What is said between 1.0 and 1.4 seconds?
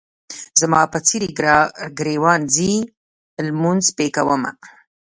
څېرې